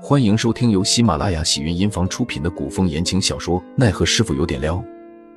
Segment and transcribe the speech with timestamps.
[0.00, 4.76] 欢迎收听由喜马拉雅喜云音房出品的古风言情小说《奈何师傅有点撩》，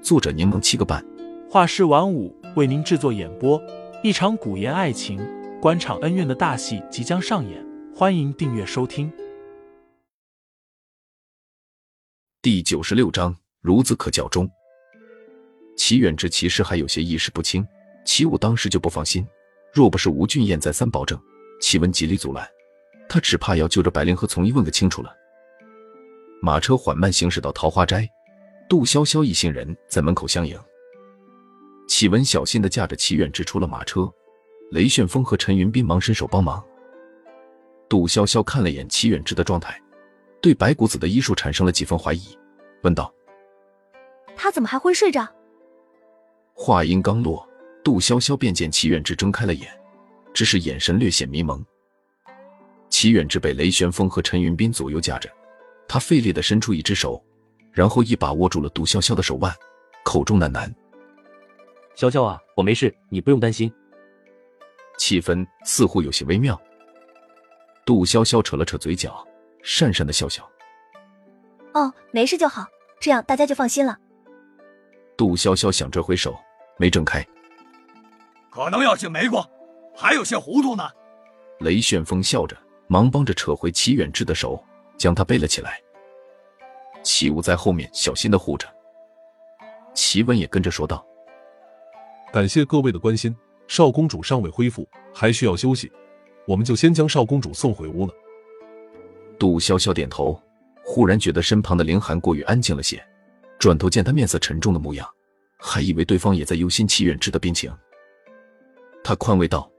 [0.03, 1.03] 作者柠檬七个半，
[1.49, 3.59] 画师晚舞为您制作演播。
[4.03, 5.19] 一场古言爱情、
[5.59, 9.11] 官场恩怨的大戏即将上演，欢迎订阅收听。
[12.39, 14.47] 第九十六章，孺子可教中。
[15.75, 17.65] 齐远之其实还有些意识不清，
[18.05, 19.25] 齐武当时就不放心，
[19.73, 21.19] 若不是吴俊彦再三保证，
[21.59, 22.47] 齐文极力阻拦。
[23.13, 25.13] 他只怕要就着白灵和从一问个清楚了。
[26.41, 28.09] 马车缓慢行驶到桃花斋，
[28.69, 30.57] 杜潇潇一行人在门口相迎。
[31.89, 34.09] 启文小心的驾着齐远之出了马车，
[34.71, 36.65] 雷旋风和陈云斌忙伸手帮忙。
[37.89, 39.77] 杜潇潇看了眼齐远之的状态，
[40.41, 42.37] 对白骨子的医术产生了几分怀疑，
[42.83, 43.13] 问道
[44.37, 45.27] ：“他怎么还昏睡着？”
[46.55, 47.45] 话音刚落，
[47.83, 49.69] 杜潇潇便见齐远之睁开了眼，
[50.33, 51.61] 只是眼神略显迷蒙。
[52.91, 55.27] 齐远志被雷旋风和陈云斌左右架着，
[55.87, 57.19] 他费力的伸出一只手，
[57.71, 59.51] 然后一把握住了杜潇潇的手腕，
[60.03, 60.71] 口中喃喃
[61.97, 63.73] ：“潇潇啊，我没事，你不用担心。”
[64.99, 66.59] 气氛似乎有些微妙。
[67.85, 69.25] 杜潇潇扯了扯嘴角，
[69.63, 70.47] 讪讪的笑笑
[71.73, 72.67] ：“哦，没事就好，
[72.99, 73.97] 这样大家就放心了。”
[75.17, 76.37] 杜潇潇想着回手，
[76.77, 77.25] 没挣开。
[78.51, 79.49] 可能要进没过，
[79.95, 80.83] 还有些糊涂呢。
[81.61, 82.55] 雷旋风笑着。
[82.91, 84.61] 忙帮着扯回齐远志的手，
[84.97, 85.81] 将他背了起来。
[87.01, 88.67] 齐武在后面小心的护着。
[89.93, 91.01] 齐文也跟着说道
[92.33, 93.33] ：“感谢各位的关心，
[93.65, 95.89] 少公主尚未恢复，还需要休息，
[96.45, 98.13] 我们就先将少公主送回屋了。”
[99.39, 100.37] 杜潇潇点头，
[100.83, 103.01] 忽然觉得身旁的凌寒过于安静了些，
[103.57, 105.07] 转头见他面色沉重的模样，
[105.57, 107.73] 还以为对方也在忧心齐远志的病情。
[109.01, 109.71] 他宽慰道：“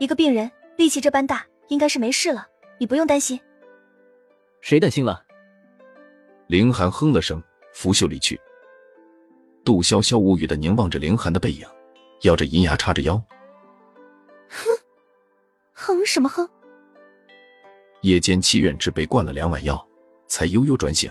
[0.00, 2.46] 一个病人力气这般大。”应该是没事了，
[2.78, 3.40] 你不用担心。
[4.60, 5.22] 谁担心了？
[6.46, 8.40] 凌寒哼了声，拂袖离去。
[9.64, 11.66] 杜潇潇无语的凝望着凌寒的背影，
[12.22, 13.16] 咬着银牙，叉着腰。
[14.48, 14.68] 哼，
[15.72, 16.48] 哼什么哼？
[18.02, 19.82] 夜间，齐远之被灌了两碗药，
[20.26, 21.10] 才悠悠转醒。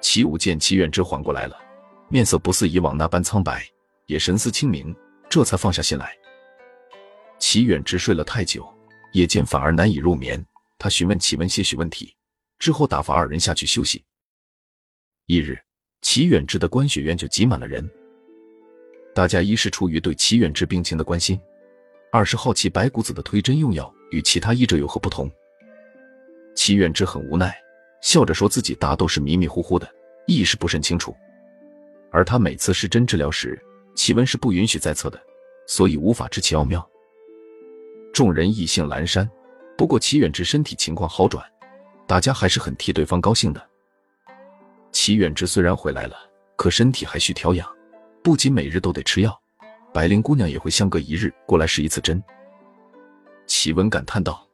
[0.00, 1.58] 齐武见齐远之缓过来了，
[2.08, 3.66] 面色不似以往那般苍白，
[4.06, 4.94] 也神思清明，
[5.28, 6.16] 这才放下心来。
[7.40, 8.64] 齐远之睡了太久。
[9.16, 10.44] 夜间反而难以入眠，
[10.76, 12.14] 他询问齐文些许问题，
[12.58, 14.04] 之后打发二人下去休息。
[15.24, 15.58] 一日，
[16.02, 17.90] 齐远之的观雪院就挤满了人。
[19.14, 21.40] 大家一是出于对齐远之病情的关心，
[22.12, 25.30] 二是好奇白骨子的推针用药与其他医者有何不同。
[26.54, 27.56] 齐远之很无奈，
[28.02, 29.90] 笑着说自己大都是迷迷糊糊的，
[30.26, 31.16] 意识不甚清楚。
[32.10, 33.58] 而他每次施针治疗时，
[33.94, 35.18] 齐文是不允许在侧的，
[35.66, 36.86] 所以无法知其奥妙。
[38.16, 39.30] 众人意兴阑珊，
[39.76, 41.44] 不过齐远之身体情况好转，
[42.06, 43.62] 大家还是很替对方高兴的。
[44.90, 46.16] 齐远之虽然回来了，
[46.56, 47.68] 可身体还需调养，
[48.22, 49.38] 不仅每日都得吃药，
[49.92, 52.24] 白灵姑娘也会相隔一日过来施一次针。
[53.46, 54.48] 齐文感叹道：“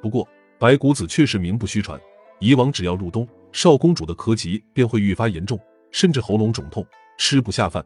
[0.00, 0.26] 不过
[0.58, 2.00] 白骨子确实名不虚传，
[2.38, 5.60] 以往只要入冬，少公主的咳疾便会愈发严重，
[5.90, 6.82] 甚至喉咙肿痛，
[7.18, 7.84] 吃不下饭。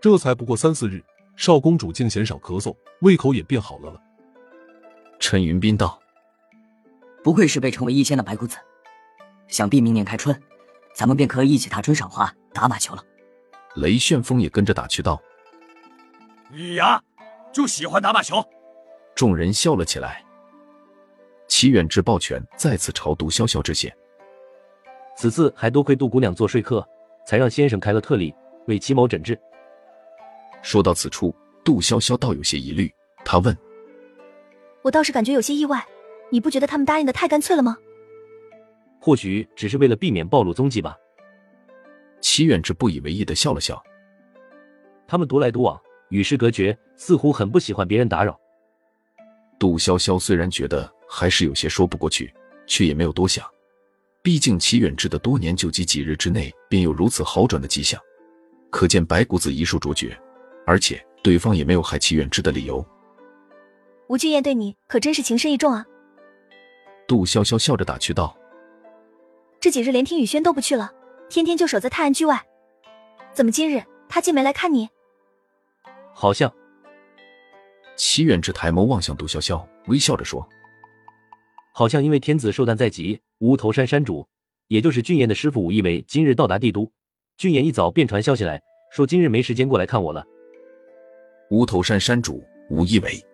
[0.00, 1.02] 这才不过三四日。”
[1.36, 4.00] 少公主竟嫌少咳嗽，胃口也变好了了。
[5.18, 5.98] 陈云斌道
[7.22, 8.56] ：“不愧是被称为一仙的白骨子，
[9.48, 10.38] 想必明年开春，
[10.94, 13.02] 咱们便可以一起踏春赏花、打马球了。”
[13.76, 15.20] 雷旋风也跟着打趣道
[16.52, 17.02] ：“你呀，
[17.52, 18.44] 就喜欢打马球。”
[19.16, 20.24] 众人笑了起来。
[21.48, 23.94] 齐远志抱拳，再次朝杜潇潇致谢。
[25.16, 26.86] 此次还多亏杜姑娘做说客，
[27.26, 28.34] 才让先生开了特例
[28.66, 29.38] 为齐某诊治。
[30.64, 31.32] 说到此处，
[31.62, 32.90] 杜潇潇倒有些疑虑。
[33.22, 33.56] 他问
[34.82, 35.86] ：“我倒是感觉有些意外，
[36.30, 37.76] 你不觉得他们答应的太干脆了吗？”
[38.98, 40.96] 或许只是为了避免暴露踪迹吧。
[42.22, 43.80] 齐远之不以为意的笑了笑。
[45.06, 48.40] 他们独来独往，与世隔绝，似乎很不喜欢别人打扰。
[49.58, 52.32] 杜潇潇虽然觉得还是有些说不过去，
[52.66, 53.46] 却也没有多想。
[54.22, 58.00] 毕竟齐远之的多年旧疾，几日之内便有如此好转的迹象，
[58.70, 60.18] 可见白骨子医术卓绝。
[60.66, 62.84] 而且对方也没有害齐远之的理由。
[64.08, 65.86] 吴俊彦对你可真是情深意重啊！
[67.06, 68.36] 杜潇潇笑着打趣道
[69.60, 70.92] ：“这几日连听雨轩都不去了，
[71.28, 72.42] 天天就守在泰安居外。
[73.32, 74.88] 怎么今日他竟没来看你？”
[76.12, 76.52] 好像。
[77.96, 80.46] 齐远之抬眸望向杜潇潇，微笑着说
[81.72, 84.26] ：“好像因为天子寿诞在即，乌头山山主，
[84.68, 86.90] 也就是俊彦的师傅武义伟，今日到达帝都。
[87.36, 88.60] 俊彦一早便传消息来
[88.92, 90.26] 说，今日没时间过来看我了。”
[91.54, 93.24] 乌头山山主吴一伟，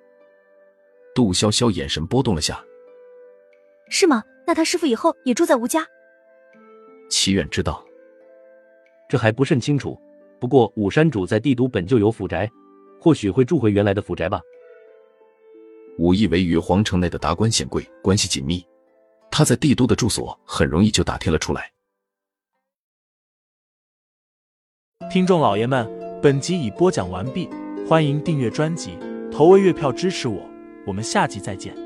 [1.14, 2.62] 杜潇潇眼神波动了下。
[3.88, 4.22] 是吗？
[4.46, 5.86] 那他师傅以后也住在吴家？
[7.08, 7.82] 齐远知道，
[9.08, 9.98] 这还不甚清楚。
[10.38, 12.46] 不过武山主在帝都本就有府宅，
[13.00, 14.38] 或许会住回原来的府宅吧。
[15.96, 18.62] 武义为与皇城内的达官显贵关系紧密，
[19.30, 21.72] 他在帝都的住所很容易就打听了出来。
[25.10, 25.88] 听众老爷们，
[26.22, 27.48] 本集已播讲完毕，
[27.88, 28.96] 欢迎订阅专辑，
[29.32, 30.48] 投喂月票支持我，
[30.86, 31.79] 我们下集再见。